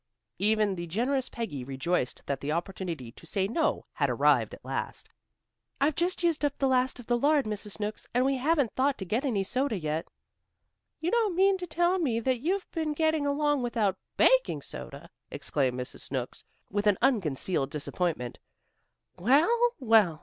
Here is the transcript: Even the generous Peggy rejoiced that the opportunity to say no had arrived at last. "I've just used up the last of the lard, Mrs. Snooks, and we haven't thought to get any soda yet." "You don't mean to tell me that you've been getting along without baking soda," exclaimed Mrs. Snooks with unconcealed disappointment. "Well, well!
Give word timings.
Even 0.39 0.73
the 0.73 0.87
generous 0.87 1.29
Peggy 1.29 1.63
rejoiced 1.63 2.23
that 2.25 2.41
the 2.41 2.51
opportunity 2.51 3.11
to 3.11 3.27
say 3.27 3.47
no 3.47 3.85
had 3.93 4.09
arrived 4.09 4.51
at 4.55 4.65
last. 4.65 5.11
"I've 5.79 5.93
just 5.93 6.23
used 6.23 6.43
up 6.43 6.57
the 6.57 6.67
last 6.67 6.99
of 6.99 7.05
the 7.05 7.15
lard, 7.19 7.45
Mrs. 7.45 7.73
Snooks, 7.73 8.07
and 8.11 8.25
we 8.25 8.37
haven't 8.37 8.73
thought 8.73 8.97
to 8.97 9.05
get 9.05 9.25
any 9.25 9.43
soda 9.43 9.77
yet." 9.77 10.07
"You 11.01 11.11
don't 11.11 11.35
mean 11.35 11.55
to 11.59 11.67
tell 11.67 11.99
me 11.99 12.19
that 12.19 12.39
you've 12.39 12.65
been 12.71 12.93
getting 12.93 13.27
along 13.27 13.61
without 13.61 13.99
baking 14.17 14.63
soda," 14.63 15.07
exclaimed 15.29 15.79
Mrs. 15.79 15.99
Snooks 15.99 16.43
with 16.71 16.87
unconcealed 16.99 17.69
disappointment. 17.69 18.39
"Well, 19.19 19.55
well! 19.77 20.19